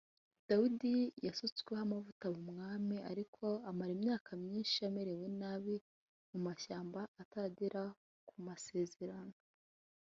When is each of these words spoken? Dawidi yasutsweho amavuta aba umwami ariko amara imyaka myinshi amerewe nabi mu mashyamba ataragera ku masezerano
Dawidi 0.49 0.95
yasutsweho 1.25 1.81
amavuta 1.85 2.23
aba 2.27 2.37
umwami 2.43 2.97
ariko 3.11 3.45
amara 3.69 3.91
imyaka 3.97 4.29
myinshi 4.43 4.77
amerewe 4.89 5.25
nabi 5.39 5.75
mu 6.31 6.39
mashyamba 6.47 6.99
ataragera 7.21 7.83
ku 8.27 8.35
masezerano 8.47 9.35